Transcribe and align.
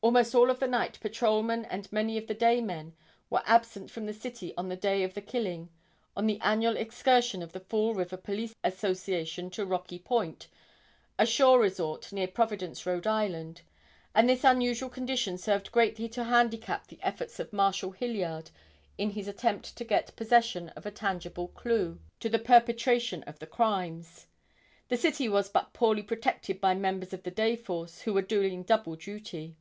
Almost 0.00 0.32
all 0.36 0.48
of 0.48 0.60
the 0.60 0.68
night 0.68 0.98
patrolmen 1.00 1.64
and 1.64 1.90
many 1.92 2.16
of 2.16 2.28
the 2.28 2.32
day 2.34 2.60
men 2.60 2.94
were 3.30 3.42
absent 3.44 3.90
from 3.90 4.06
the 4.06 4.12
city 4.14 4.54
on 4.56 4.68
the 4.68 4.76
day 4.76 5.02
of 5.02 5.12
the 5.14 5.20
killing, 5.20 5.70
on 6.16 6.28
the 6.28 6.40
annual 6.40 6.76
excursion 6.76 7.42
of 7.42 7.52
the 7.52 7.58
Fall 7.60 7.94
River 7.94 8.16
Police 8.16 8.54
Association 8.62 9.50
to 9.50 9.66
Rocky 9.66 9.98
Point, 9.98 10.46
a 11.18 11.26
shore 11.26 11.58
resort 11.58 12.12
near 12.12 12.28
Providence, 12.28 12.86
R. 12.86 13.02
I., 13.04 13.24
and 14.14 14.28
this 14.28 14.44
unusual 14.44 14.88
condition 14.88 15.36
served 15.36 15.72
greatly 15.72 16.08
to 16.10 16.24
handicap 16.24 16.86
the 16.86 17.00
efforts 17.02 17.40
of 17.40 17.52
Marshal 17.52 17.90
Hilliard 17.90 18.50
in 18.98 19.10
his 19.10 19.26
attempt 19.26 19.76
to 19.76 19.82
get 19.82 20.14
possession 20.14 20.68
of 20.70 20.86
a 20.86 20.92
tangible 20.92 21.48
clue 21.48 21.98
to 22.20 22.28
the 22.28 22.38
perpetration 22.38 23.24
of 23.24 23.40
the 23.40 23.48
crimes. 23.48 24.28
The 24.90 24.96
city 24.96 25.28
was 25.28 25.48
but 25.48 25.72
poorly 25.72 26.04
protected 26.04 26.60
by 26.60 26.76
members 26.76 27.12
of 27.12 27.24
the 27.24 27.32
day 27.32 27.56
force, 27.56 28.02
who 28.02 28.14
were 28.14 28.22
doing 28.22 28.62
double 28.62 28.94
duty. 28.94 29.56